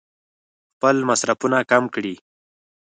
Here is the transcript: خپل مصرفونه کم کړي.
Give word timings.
خپل 0.73 0.95
مصرفونه 1.09 1.57
کم 1.71 1.83
کړي. 1.93 2.15